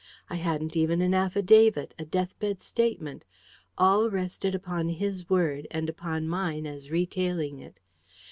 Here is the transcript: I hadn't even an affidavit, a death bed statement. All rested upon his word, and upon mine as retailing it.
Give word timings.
I 0.31 0.37
hadn't 0.37 0.75
even 0.75 0.99
an 1.03 1.13
affidavit, 1.13 1.93
a 1.99 2.05
death 2.05 2.33
bed 2.39 2.59
statement. 2.59 3.23
All 3.77 4.09
rested 4.09 4.55
upon 4.55 4.89
his 4.89 5.29
word, 5.29 5.67
and 5.69 5.87
upon 5.89 6.27
mine 6.27 6.65
as 6.65 6.89
retailing 6.89 7.59
it. 7.59 7.79